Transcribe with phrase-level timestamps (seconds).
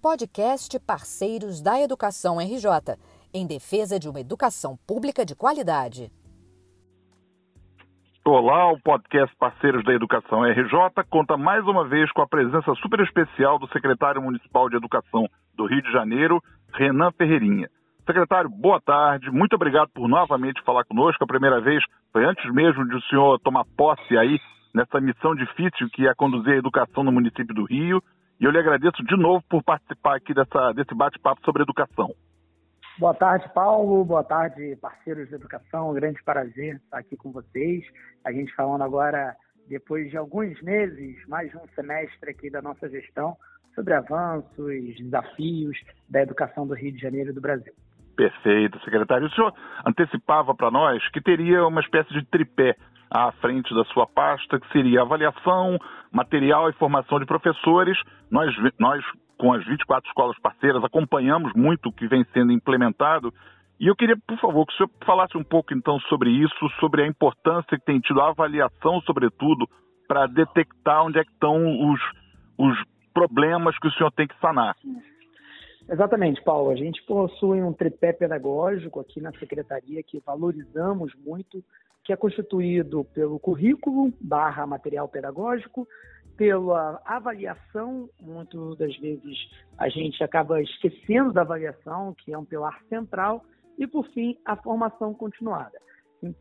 [0.00, 2.96] podcast Parceiros da Educação RJ,
[3.34, 6.10] em defesa de uma educação pública de qualidade.
[8.24, 13.00] Olá, o podcast Parceiros da Educação RJ conta mais uma vez com a presença super
[13.00, 16.42] especial do secretário municipal de Educação do Rio de Janeiro,
[16.72, 17.68] Renan Ferreirinha.
[18.06, 19.30] Secretário, boa tarde.
[19.30, 21.22] Muito obrigado por novamente falar conosco.
[21.22, 24.38] A primeira vez foi antes mesmo de o senhor tomar posse aí
[24.74, 28.02] nessa missão difícil que é conduzir a educação no município do Rio.
[28.40, 32.08] E eu lhe agradeço de novo por participar aqui dessa, desse bate-papo sobre educação.
[32.98, 34.02] Boa tarde, Paulo.
[34.02, 35.90] Boa tarde, parceiros de educação.
[35.90, 37.84] Um grande prazer estar aqui com vocês.
[38.24, 39.36] A gente falando agora,
[39.68, 43.36] depois de alguns meses, mais de um semestre aqui da nossa gestão,
[43.74, 45.78] sobre avanços, desafios
[46.08, 47.74] da educação do Rio de Janeiro e do Brasil.
[48.16, 49.26] Perfeito, secretário.
[49.26, 49.54] O senhor
[49.86, 52.74] antecipava para nós que teria uma espécie de tripé
[53.10, 55.78] à frente da sua pasta, que seria avaliação,
[56.12, 57.98] material e formação de professores.
[58.30, 59.04] Nós, nós,
[59.36, 63.32] com as 24 escolas parceiras, acompanhamos muito o que vem sendo implementado.
[63.80, 67.02] E eu queria, por favor, que o senhor falasse um pouco então sobre isso, sobre
[67.02, 69.66] a importância que tem tido a avaliação, sobretudo,
[70.06, 71.56] para detectar onde é que estão
[71.90, 72.00] os,
[72.58, 72.78] os
[73.12, 74.76] problemas que o senhor tem que sanar.
[75.88, 76.70] Exatamente, Paulo.
[76.70, 81.64] A gente possui um tripé pedagógico aqui na secretaria que valorizamos muito,
[82.04, 85.86] que é constituído pelo currículo barra material pedagógico,
[86.36, 89.36] pela avaliação, muitas das vezes
[89.76, 93.44] a gente acaba esquecendo da avaliação, que é um pilar central,
[93.78, 95.78] e por fim, a formação continuada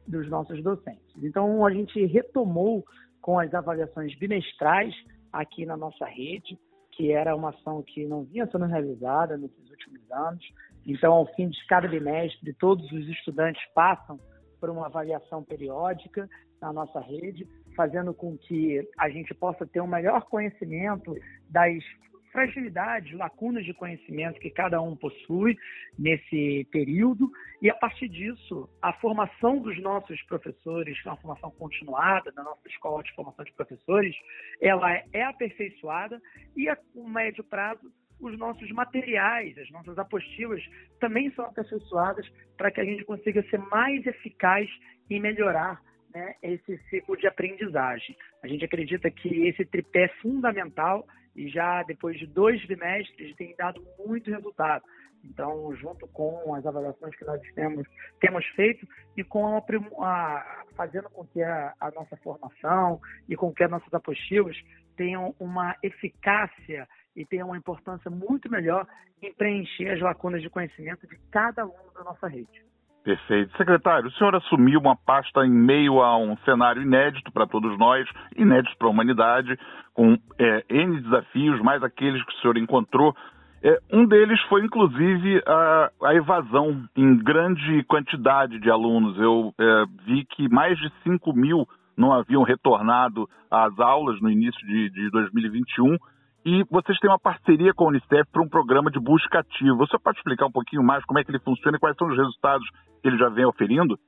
[0.07, 1.03] dos nossos docentes.
[1.21, 2.85] Então, a gente retomou
[3.21, 4.93] com as avaliações bimestrais
[5.31, 6.57] aqui na nossa rede,
[6.91, 10.45] que era uma ação que não vinha sendo realizada nesses últimos anos.
[10.85, 14.19] Então, ao fim de cada bimestre, todos os estudantes passam
[14.59, 16.29] por uma avaliação periódica
[16.61, 21.15] na nossa rede, fazendo com que a gente possa ter um melhor conhecimento
[21.49, 21.83] das
[22.31, 25.57] fragilidades, lacunas de conhecimento que cada um possui
[25.97, 27.30] nesse período.
[27.61, 32.43] E a partir disso a formação dos nossos professores, que é uma formação continuada da
[32.43, 34.15] nossa escola de formação de professores,
[34.61, 36.21] ela é aperfeiçoada
[36.55, 40.61] e a médio prazo os nossos materiais, as nossas apostilas
[40.99, 44.69] também são aperfeiçoadas para que a gente consiga ser mais eficaz
[45.09, 45.81] e melhorar
[46.13, 48.15] né, esse ciclo de aprendizagem.
[48.43, 53.55] A gente acredita que esse tripé é fundamental e já depois de dois bimestres tem
[53.55, 54.83] dado muito resultado.
[55.23, 57.85] Então, junto com as avaliações que nós temos,
[58.19, 58.87] temos feito
[59.17, 59.61] e com a,
[60.05, 64.55] a fazendo com que a, a, nossa formação e com que as nossas apostilas
[64.95, 68.87] tenham uma eficácia e tenham uma importância muito melhor
[69.21, 72.70] em preencher as lacunas de conhecimento de cada aluno da nossa rede.
[73.03, 73.55] Perfeito.
[73.58, 78.08] Secretário, o senhor assumiu uma pasta em meio a um cenário inédito para todos nós,
[78.36, 79.58] inédito para a humanidade,
[79.93, 83.15] com é, N desafios, mais aqueles que o senhor encontrou.
[83.64, 89.17] É, um deles foi, inclusive, a, a, evasão em grande quantidade de alunos.
[89.17, 94.65] Eu é, vi que mais de 5 mil não haviam retornado às aulas no início
[94.65, 95.97] de, de 2021
[96.45, 99.76] e vocês têm uma parceria com a Unicef para um programa de busca ativa.
[99.76, 102.17] Você pode explicar um pouquinho mais como é que ele funciona e quais são os
[102.17, 102.67] resultados
[103.02, 104.00] que ele já vem oferindo?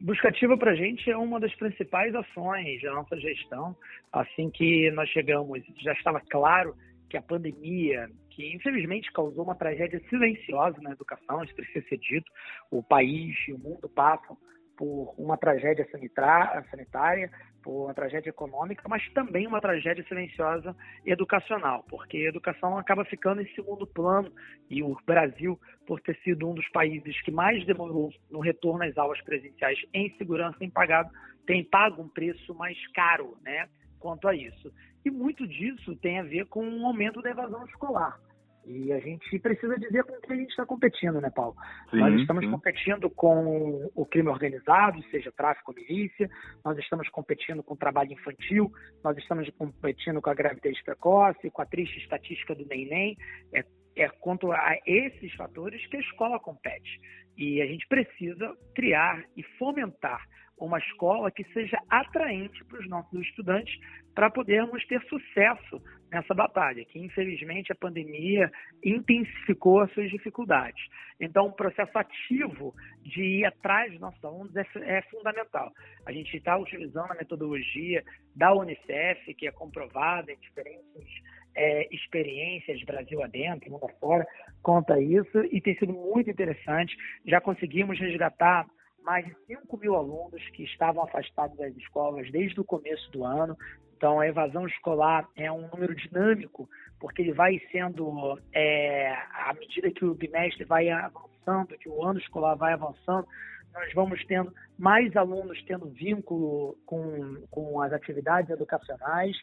[0.00, 3.74] Busca ativa para a gente é uma das principais ações da nossa gestão.
[4.12, 6.74] Assim que nós chegamos, já estava claro
[7.08, 12.30] que a pandemia, que infelizmente causou uma tragédia silenciosa na educação, isso precisa ser dito,
[12.70, 14.36] o país e o mundo passam
[14.76, 17.30] por uma tragédia sanitária,
[17.62, 23.42] por uma tragédia econômica, mas também uma tragédia silenciosa educacional, porque a educação acaba ficando
[23.42, 24.30] em segundo plano
[24.70, 28.96] e o Brasil, por ter sido um dos países que mais demorou no retorno às
[28.96, 31.10] aulas presenciais em segurança, tem pagado,
[31.46, 34.72] tem pago um preço mais caro, né, quanto a isso.
[35.04, 38.18] E muito disso tem a ver com o aumento da evasão escolar.
[38.66, 41.54] E a gente precisa dizer com quem a gente está competindo, né, Paulo?
[41.88, 42.50] Sim, nós estamos sim.
[42.50, 46.28] competindo com o crime organizado, seja tráfico ou milícia,
[46.64, 48.72] nós estamos competindo com o trabalho infantil,
[49.04, 53.16] nós estamos competindo com a gravidez precoce, com a triste estatística do neném.
[53.54, 53.64] É,
[53.94, 57.00] é quanto a esses fatores que a escola compete.
[57.36, 60.26] E a gente precisa criar e fomentar
[60.58, 63.74] uma escola que seja atraente para os nossos estudantes
[64.14, 68.50] para podermos ter sucesso nessa batalha, que infelizmente a pandemia
[68.82, 70.82] intensificou as suas dificuldades.
[71.20, 75.70] Então, o processo ativo de ir atrás dos nossos alunos é, é fundamental.
[76.06, 78.02] A gente está utilizando a metodologia
[78.34, 81.22] da Unicef, que é comprovada em diferentes
[81.54, 84.26] é, experiências Brasil adentro, mundo afora,
[84.62, 86.96] conta isso, e tem sido muito interessante.
[87.26, 88.66] Já conseguimos resgatar
[89.06, 93.56] mais de 5 mil alunos que estavam afastados das escolas desde o começo do ano.
[93.96, 96.68] Então, a evasão escolar é um número dinâmico,
[96.98, 102.18] porque ele vai sendo, é, à medida que o bimestre vai avançando, que o ano
[102.18, 103.26] escolar vai avançando,
[103.72, 109.36] nós vamos tendo mais alunos tendo vínculo com, com as atividades educacionais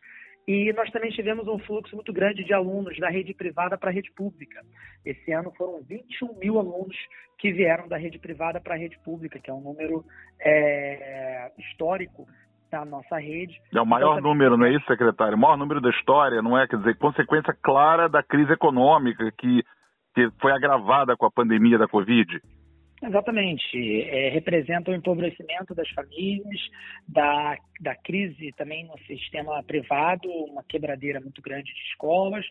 [0.48, 3.94] e nós também tivemos um fluxo muito grande de alunos da rede privada para a
[3.94, 4.62] rede pública.
[5.06, 6.96] Esse ano foram 21 mil alunos
[7.38, 10.04] que vieram da rede privada para a rede pública, que é um número
[10.40, 12.28] é, histórico
[12.70, 13.62] da nossa rede.
[13.74, 15.38] É o maior então, número, não é isso, secretário?
[15.38, 16.68] O maior número da história, não é?
[16.68, 19.64] Quer dizer, consequência clara da crise econômica que,
[20.16, 22.42] que foi agravada com a pandemia da Covid.
[23.06, 24.02] Exatamente.
[24.04, 26.62] É, representa o empobrecimento das famílias,
[27.08, 32.46] da, da crise também no sistema privado, uma quebradeira muito grande de escolas,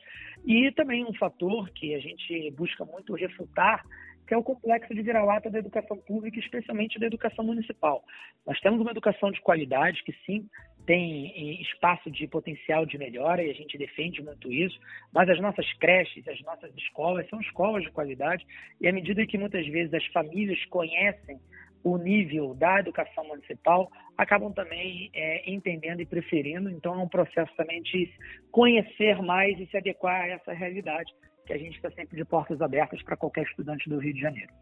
[0.45, 3.83] e também um fator que a gente busca muito refutar,
[4.27, 8.05] que é o complexo de vira-lata da educação pública, especialmente da educação municipal.
[8.47, 10.47] Nós temos uma educação de qualidade que, sim,
[10.87, 14.79] tem espaço de potencial de melhora e a gente defende muito isso,
[15.13, 18.47] mas as nossas creches, as nossas escolas são escolas de qualidade
[18.81, 21.39] e à medida que muitas vezes as famílias conhecem
[21.85, 26.71] o nível da educação municipal, acabam também é, entendendo e preferindo.
[26.71, 28.09] Então, é um processo também de
[28.51, 31.13] conhecer mais e se adequar a essa realidade,
[31.47, 34.53] que a gente está sempre de portas abertas para qualquer estudante do Rio de Janeiro.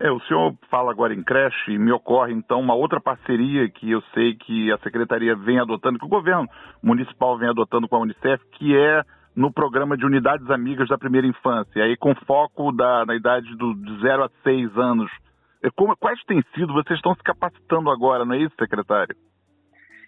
[0.00, 3.90] É, o senhor fala agora em creche e me ocorre então uma outra parceria que
[3.90, 6.46] eu sei que a secretaria vem adotando, que o governo
[6.80, 9.02] municipal vem adotando com a Unicef, que é
[9.34, 13.74] no programa de unidades amigas da primeira infância, aí com foco da, na idade do,
[13.74, 15.10] de 0 a 6 anos.
[15.62, 16.72] É, como, quais têm sido?
[16.72, 19.16] Vocês estão se capacitando agora, não é isso, secretário?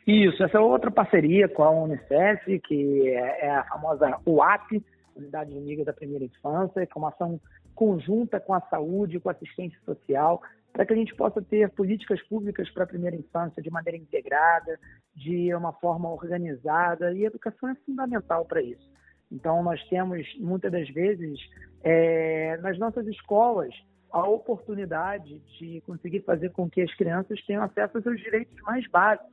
[0.06, 4.82] Isso, essa é outra parceria com a Unicef, que é, é a famosa UAP,
[5.16, 7.40] Unidade Amiga da Primeira Infância, é uma ação
[7.74, 10.42] conjunta com a saúde, com a assistência social,
[10.72, 14.78] para que a gente possa ter políticas públicas para a primeira infância de maneira integrada,
[15.14, 18.88] de uma forma organizada, e a educação é fundamental para isso.
[19.30, 21.38] Então, nós temos, muitas das vezes,
[21.82, 23.74] é, nas nossas escolas,
[24.10, 28.86] a oportunidade de conseguir fazer com que as crianças tenham acesso aos seus direitos mais
[28.88, 29.30] básicos.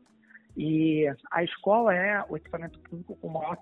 [0.56, 3.57] E a escola é o equipamento público com maior,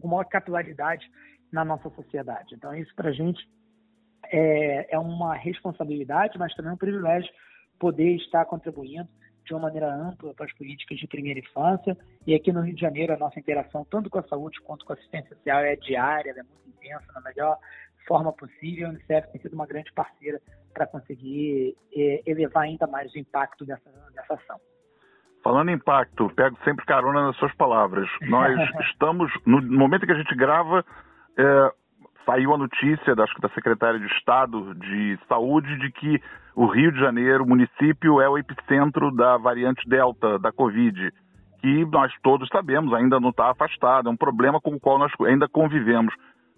[0.00, 1.10] com maior capilaridade
[1.52, 2.54] na nossa sociedade.
[2.54, 3.48] Então, isso para a gente
[4.26, 7.30] é, é uma responsabilidade, mas também um privilégio
[7.78, 9.08] poder estar contribuindo
[9.44, 11.96] de uma maneira ampla para as políticas de primeira infância.
[12.26, 14.92] E aqui no Rio de Janeiro, a nossa interação, tanto com a saúde quanto com
[14.92, 17.58] a assistência social, é diária, é muito intensa, na melhor
[18.06, 18.86] forma possível.
[18.86, 20.40] A Unicef tem sido uma grande parceira
[20.72, 24.60] para conseguir é, elevar ainda mais o impacto dessa, dessa ação.
[25.42, 28.08] Falando em impacto, pego sempre carona nas suas palavras.
[28.22, 28.58] Nós
[28.90, 30.84] estamos, no momento que a gente grava,
[31.38, 31.72] é,
[32.26, 36.22] saiu a notícia, acho que da secretária de Estado de Saúde, de que
[36.54, 41.10] o Rio de Janeiro, o município, é o epicentro da variante Delta da Covid,
[41.60, 45.12] que nós todos sabemos, ainda não está afastado, é um problema com o qual nós
[45.26, 46.14] ainda convivemos.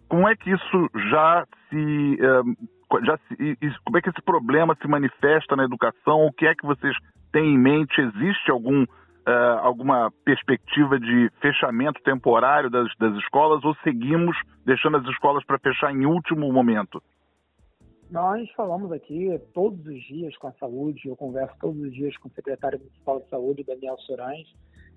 [0.08, 4.88] Como é que isso já se, eh, já se, como é que esse problema se
[4.88, 6.26] manifesta na educação?
[6.26, 6.94] O que é que vocês
[7.32, 8.00] têm em mente?
[8.00, 8.84] Existe algum
[9.26, 15.58] uh, alguma perspectiva de fechamento temporário das, das escolas ou seguimos deixando as escolas para
[15.58, 17.02] fechar em último momento?
[18.10, 22.28] Nós falamos aqui todos os dias com a saúde, eu converso todos os dias com
[22.28, 24.46] o secretário municipal de saúde, Daniel Sorães.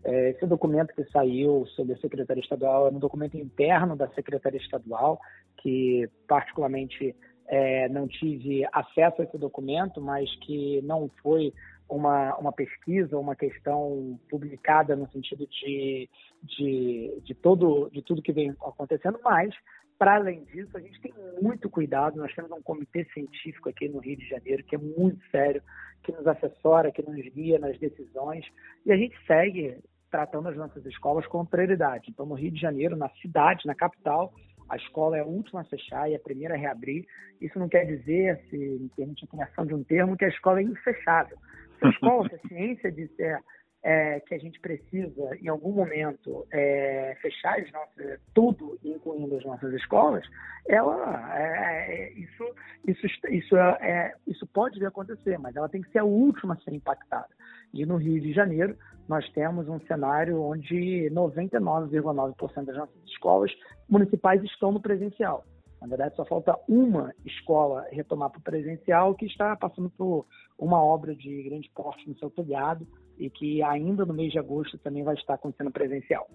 [0.03, 4.59] É, esse documento que saiu sobre a Secretaria Estadual é um documento interno da Secretaria
[4.59, 5.17] Estadual,
[5.57, 7.15] que particularmente
[7.47, 11.53] é, não tive acesso a esse documento, mas que não foi
[11.89, 16.09] uma, uma pesquisa, uma questão publicada no sentido de,
[16.43, 19.53] de, de, todo, de tudo que vem acontecendo, mas,
[19.97, 22.17] para além disso, a gente tem muito cuidado.
[22.17, 25.61] Nós temos um comitê científico aqui no Rio de Janeiro que é muito sério,
[26.03, 28.45] que nos assessora, que nos guia nas decisões,
[28.85, 29.77] e a gente segue
[30.11, 32.09] tratando as nossas escolas com prioridade.
[32.09, 34.33] Então, no Rio de Janeiro, na cidade, na capital,
[34.69, 37.05] a escola é a última a fechar e a primeira a reabrir.
[37.41, 40.59] Isso não quer dizer, se me permite a criação de um termo, que a escola
[40.59, 41.37] é infechável.
[41.83, 43.41] Escola, se a ciência disser
[43.85, 49.45] é, que a gente precisa, em algum momento, é, fechar as nossas, tudo, incluindo as
[49.45, 50.25] nossas escolas,
[50.67, 52.43] ela, é, é isso,
[52.87, 56.03] isso, isso, é, é, isso pode vir a acontecer, mas ela tem que ser a
[56.03, 57.29] última a ser impactada.
[57.71, 58.75] E no Rio de Janeiro,
[59.07, 63.51] nós temos um cenário onde 99,9% das nossas escolas
[63.87, 65.45] municipais estão no presencial.
[65.85, 70.25] Na verdade, só falta uma escola retomar para o presencial que está passando por
[70.57, 72.87] uma obra de grande porte no seu telhado
[73.19, 76.27] e que ainda no mês de agosto também vai estar acontecendo presencial.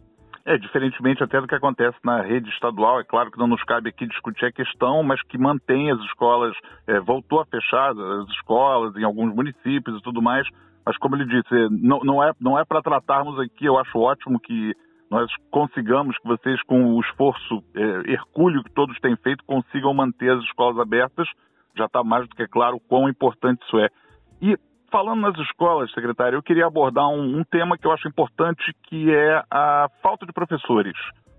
[0.47, 3.89] É, diferentemente até do que acontece na rede estadual, é claro que não nos cabe
[3.89, 8.95] aqui discutir a questão, mas que mantém as escolas, é, voltou a fechar as escolas
[8.97, 10.47] em alguns municípios e tudo mais,
[10.87, 14.39] mas como ele disse, não, não é, não é para tratarmos aqui, eu acho ótimo
[14.39, 14.75] que
[15.11, 20.31] nós consigamos que vocês, com o esforço é, hercúleo que todos têm feito, consigam manter
[20.31, 21.29] as escolas abertas,
[21.77, 23.89] já está mais do que claro quão importante isso é.
[24.41, 24.57] E
[24.91, 29.13] falando nas escolas, secretário, eu queria abordar um, um tema que eu acho importante, que
[29.13, 30.97] é a falta de professores.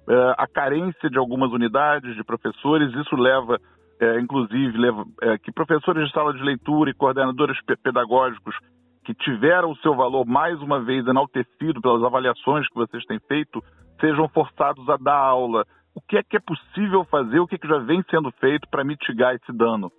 [0.10, 3.58] É, a carência de algumas unidades de professores, isso leva,
[4.02, 8.56] é, inclusive, leva, é, que professores de sala de leitura e coordenadores pedagógicos
[9.04, 13.64] que tiveram o seu valor mais uma vez enaltecido pelas avaliações que vocês têm feito,
[14.00, 15.66] sejam forçados a dar aula.
[15.94, 18.68] O que é que é possível fazer, o que, é que já vem sendo feito
[18.70, 19.92] para mitigar esse dano?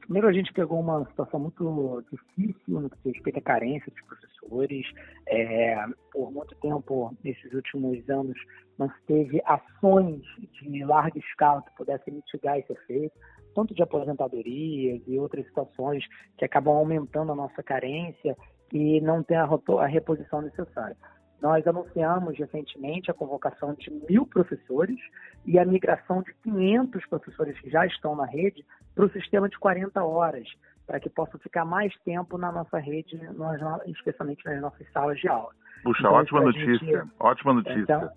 [0.00, 4.02] Primeiro, a gente pegou uma situação muito difícil no que diz respeito à carência dos
[4.02, 4.86] professores.
[5.26, 5.82] É,
[6.12, 8.36] por muito tempo, nesses últimos anos,
[8.78, 10.20] não se teve ações
[10.60, 13.14] de larga escala que pudessem mitigar esse efeito,
[13.54, 16.04] tanto de aposentadorias e outras situações
[16.36, 18.36] que acabam aumentando a nossa carência
[18.72, 20.96] e não tem a, a reposição necessária.
[21.40, 24.98] Nós anunciamos recentemente a convocação de mil professores
[25.44, 29.58] e a migração de 500 professores que já estão na rede para o sistema de
[29.58, 30.48] 40 horas,
[30.86, 33.20] para que possam ficar mais tempo na nossa rede,
[33.86, 35.50] especialmente nas nossas salas de aula.
[35.82, 37.12] Puxa, então, ótima notícia, gente...
[37.20, 37.80] ótima notícia.
[37.80, 38.10] Então,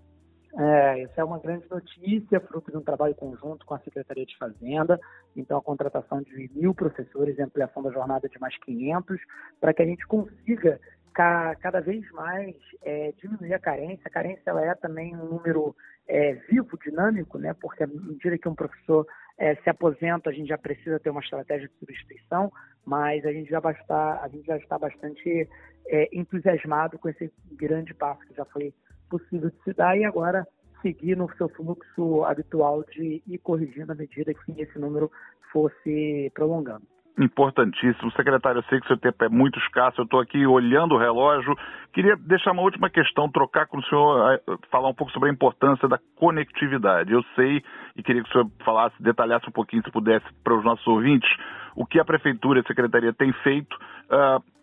[0.59, 4.35] é, essa é uma grande notícia, fruto de um trabalho conjunto com a Secretaria de
[4.37, 4.99] Fazenda.
[5.35, 9.19] Então, a contratação de mil professores e ampliação da jornada de mais 500,
[9.61, 10.79] para que a gente consiga
[11.13, 14.03] cada vez mais é, diminuir a carência.
[14.05, 15.75] A carência ela é também um número
[16.07, 17.55] é, vivo, dinâmico, né?
[17.59, 19.05] porque à medida que um professor
[19.37, 22.51] é, se aposenta, a gente já precisa ter uma estratégia de substituição,
[22.85, 25.47] mas a gente já, basta, a gente já está bastante
[25.87, 28.73] é, entusiasmado com esse grande passo que já foi
[29.09, 30.45] possível de se dar e agora
[30.81, 35.11] seguir no seu fluxo habitual de ir corrigindo à medida que esse número
[35.51, 36.85] fosse prolongando
[37.19, 38.11] importantíssimo.
[38.11, 41.55] Secretário, eu sei que seu tempo é muito escasso, eu estou aqui olhando o relógio.
[41.91, 45.33] Queria deixar uma última questão, trocar com o senhor, eh, falar um pouco sobre a
[45.33, 47.11] importância da conectividade.
[47.11, 47.63] Eu sei
[47.95, 51.29] e queria que o senhor falasse, detalhasse um pouquinho, se pudesse, para os nossos ouvintes,
[51.75, 53.75] o que a Prefeitura e a Secretaria têm feito.
[54.11, 54.56] Uh,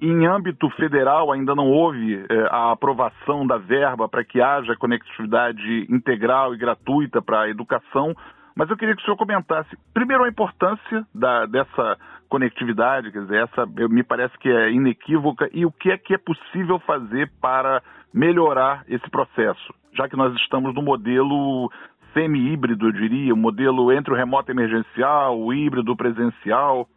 [0.00, 5.86] em âmbito federal, ainda não houve eh, a aprovação da verba para que haja conectividade
[5.90, 8.14] integral e gratuita para a educação.
[8.56, 13.44] Mas eu queria que o senhor comentasse, primeiro, a importância da, dessa conectividade, quer dizer,
[13.44, 17.82] essa me parece que é inequívoca, e o que é que é possível fazer para
[18.12, 21.70] melhorar esse processo, já que nós estamos no modelo
[22.12, 26.88] semi-híbrido, eu diria, o modelo entre o remoto emergencial, o híbrido presencial.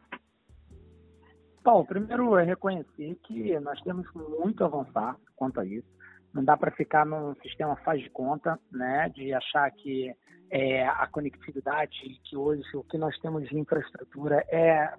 [1.63, 5.87] Bom, primeiro é reconhecer que nós temos muito a avançar quanto a isso.
[6.33, 10.13] Não dá para ficar num sistema faz de conta, né, de achar que
[10.51, 14.93] é, a conectividade, que hoje o que nós temos de infraestrutura é,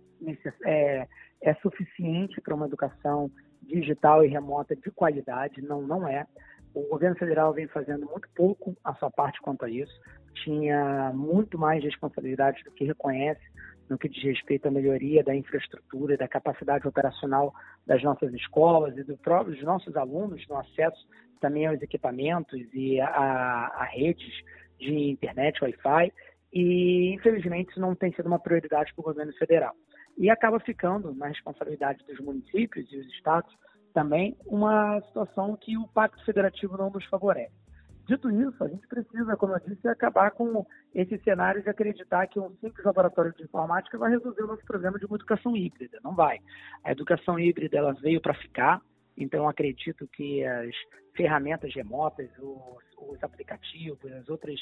[0.64, 1.06] é,
[1.42, 3.30] é suficiente para uma educação
[3.62, 6.26] digital e remota de qualidade, não, não é.
[6.72, 9.94] O governo federal vem fazendo muito pouco a sua parte quanto a isso,
[10.42, 13.42] tinha muito mais responsabilidade do que reconhece
[13.88, 17.52] no que diz respeito à melhoria da infraestrutura da capacidade operacional
[17.86, 21.06] das nossas escolas e do próprio, dos nossos alunos no acesso
[21.40, 24.32] também aos equipamentos e a, a redes
[24.78, 26.12] de internet, Wi-Fi,
[26.52, 29.74] e infelizmente isso não tem sido uma prioridade para o governo federal.
[30.16, 33.52] E acaba ficando na responsabilidade dos municípios e os estados
[33.92, 37.63] também uma situação que o Pacto Federativo não nos favorece.
[38.06, 42.38] Dito isso, a gente precisa, como eu disse, acabar com esse cenário de acreditar que
[42.38, 45.98] um simples laboratório de informática vai resolver o nosso problema de uma educação híbrida.
[46.04, 46.38] Não vai.
[46.84, 48.82] A educação híbrida ela veio para ficar,
[49.16, 50.74] então acredito que as
[51.16, 54.60] ferramentas remotas, os, os, aplicativos, as outras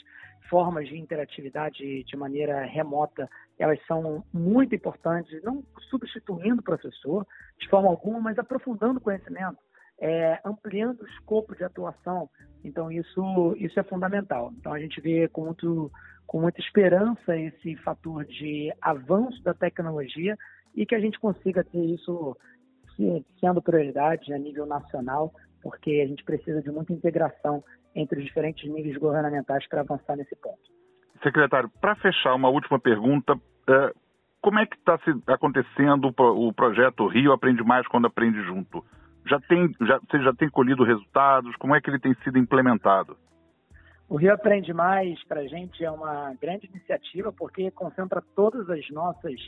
[0.49, 7.26] formas de interatividade de maneira remota, elas são muito importantes, não substituindo o professor
[7.58, 9.58] de forma alguma, mas aprofundando o conhecimento,
[10.02, 12.28] é, ampliando o escopo de atuação.
[12.64, 14.52] Então isso, isso é fundamental.
[14.59, 15.90] Então a gente vê com, muito,
[16.26, 20.37] com muita esperança esse fator de avanço da tecnologia
[20.75, 22.37] e que a gente consiga ter isso
[23.40, 25.32] sendo prioridade a nível nacional
[25.62, 27.62] porque a gente precisa de muita integração
[27.94, 30.59] entre os diferentes níveis governamentais para avançar nesse ponto.
[31.23, 33.38] Secretário, para fechar, uma última pergunta.
[33.68, 33.92] É,
[34.40, 38.85] como é que está acontecendo o projeto Rio Aprende Mais quando aprende junto?
[39.26, 41.55] Já tem, já, você já tem colhido resultados?
[41.57, 43.17] Como é que ele tem sido implementado?
[44.09, 48.88] O Rio Aprende Mais, para a gente, é uma grande iniciativa, porque concentra todas as
[48.91, 49.41] nossas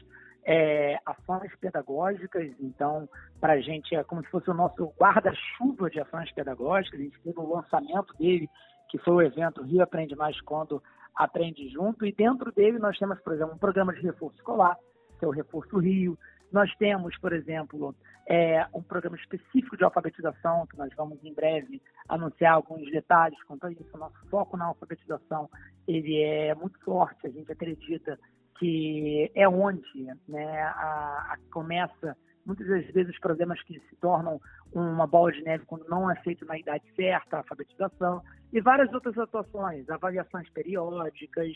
[0.45, 2.50] é, ações pedagógicas.
[2.61, 3.09] Então,
[3.40, 7.00] para a gente é como se fosse o nosso guarda-chuva de ações pedagógicas.
[7.00, 8.49] A gente teve o lançamento dele,
[8.88, 10.83] que foi o evento Rio Aprende Mais Quando
[11.16, 12.07] Aprende Junto.
[12.07, 14.76] E dentro dele nós temos, por exemplo, um programa de reforço escolar,
[15.19, 16.19] que é o Reforço Rio.
[16.54, 17.92] Nós temos, por exemplo,
[18.28, 23.42] é, um programa específico de alfabetização, que nós vamos em breve anunciar alguns detalhes.
[23.42, 23.90] Quanto a isso.
[23.92, 25.50] O nosso foco na alfabetização
[25.88, 28.16] ele é muito forte, a gente acredita
[28.56, 32.16] que é onde né, a, a começa.
[32.46, 34.40] Muitas das vezes os problemas que se tornam
[34.73, 38.92] uma bola de neve quando não é feito na idade certa, a alfabetização e várias
[38.94, 41.50] outras atuações, avaliações periódicas.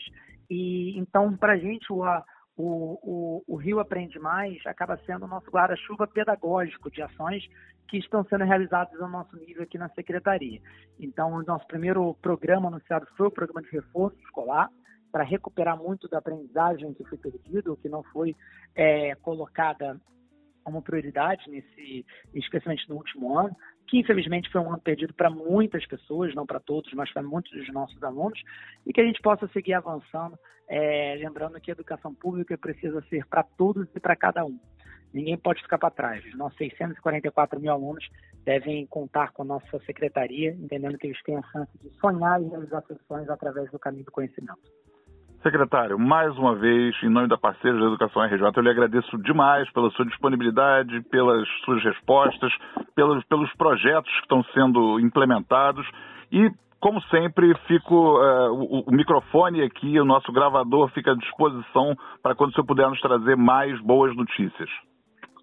[0.49, 2.03] E então para a gente o,
[2.61, 7.47] o, o, o Rio Aprende Mais acaba sendo o nosso guarda-chuva pedagógico de ações
[7.87, 10.59] que estão sendo realizadas ao nosso nível aqui na Secretaria.
[10.99, 14.69] Então, o nosso primeiro programa anunciado foi o programa de reforço escolar,
[15.09, 18.35] para recuperar muito da aprendizagem que foi perdida, ou que não foi
[18.75, 19.99] é, colocada
[20.63, 23.55] como prioridade, nesse, especialmente no último ano,
[23.87, 27.51] que infelizmente foi um ano perdido para muitas pessoas, não para todos, mas para muitos
[27.51, 28.39] dos nossos alunos,
[28.85, 30.37] e que a gente possa seguir avançando,
[30.67, 34.59] é, lembrando que a educação pública precisa ser para todos e para cada um.
[35.11, 36.23] Ninguém pode ficar para trás.
[36.25, 38.07] Os nossos 644 mil alunos
[38.43, 42.47] devem contar com a nossa secretaria, entendendo que eles têm a chance de sonhar e
[42.47, 44.61] realizar seus sonhos através do caminho do conhecimento.
[45.41, 49.71] Secretário, mais uma vez, em nome da parceira da Educação RJ, eu lhe agradeço demais
[49.71, 52.51] pela sua disponibilidade, pelas suas respostas,
[52.93, 55.87] pelos, pelos projetos que estão sendo implementados
[56.29, 61.95] e, como sempre, fico uh, o, o, microfone aqui, o nosso gravador fica à disposição
[62.21, 64.69] para quando o senhor puder nos trazer mais boas notícias.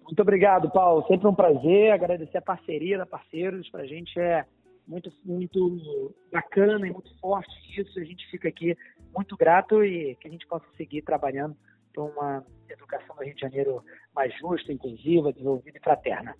[0.03, 1.05] Muito obrigado, Paulo.
[1.07, 1.91] Sempre um prazer.
[1.91, 3.67] Agradecer a parceria da Parceiros.
[3.69, 4.45] Para a gente é
[4.87, 7.99] muito, muito bacana e muito forte isso.
[7.99, 8.75] A gente fica aqui
[9.15, 11.55] muito grato e que a gente possa seguir trabalhando
[11.93, 13.83] por uma educação no Rio de Janeiro
[14.15, 16.35] mais justa, inclusiva, desenvolvida e fraterna.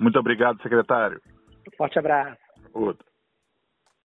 [0.00, 1.20] Muito obrigado, secretário.
[1.66, 2.40] Um forte abraço.
[2.72, 3.09] Outro.